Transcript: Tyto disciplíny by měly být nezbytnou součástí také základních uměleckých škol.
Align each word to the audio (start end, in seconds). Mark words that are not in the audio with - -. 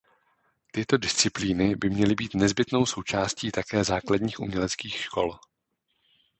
Tyto 0.71 0.97
disciplíny 0.97 1.75
by 1.75 1.89
měly 1.89 2.15
být 2.15 2.33
nezbytnou 2.33 2.85
součástí 2.85 3.51
také 3.51 3.83
základních 3.83 4.39
uměleckých 4.39 4.97
škol. 4.97 5.39